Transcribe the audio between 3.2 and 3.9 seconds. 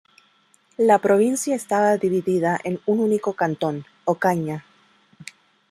cantón: